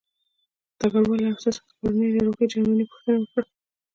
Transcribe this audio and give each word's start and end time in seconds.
ډګروال 0.79 1.19
له 1.23 1.29
افسر 1.33 1.51
څخه 1.57 1.67
د 1.69 1.71
پرونۍ 1.79 2.07
ناروغ 2.15 2.39
جرمني 2.51 2.85
پوښتنه 2.89 3.17
وکړه 3.19 3.43